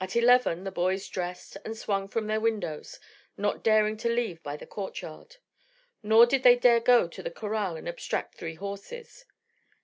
At 0.00 0.16
eleven 0.16 0.64
the 0.64 0.72
boys 0.72 1.06
dressed 1.08 1.56
and 1.64 1.76
swung 1.78 2.08
from 2.08 2.26
their 2.26 2.40
windows, 2.40 2.98
not 3.36 3.62
daring 3.62 3.96
to 3.98 4.08
leave 4.08 4.42
by 4.42 4.56
the 4.56 4.66
courtyard. 4.66 5.36
Nor 6.02 6.26
did 6.26 6.42
they 6.42 6.56
dare 6.56 6.80
go 6.80 7.06
to 7.06 7.22
the 7.22 7.30
corral 7.30 7.76
and 7.76 7.88
abstract 7.88 8.34
three 8.34 8.56
horses. 8.56 9.24